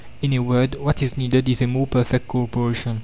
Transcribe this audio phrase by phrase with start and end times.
[0.23, 2.99] In a word, what is needed is a more perfect co operation.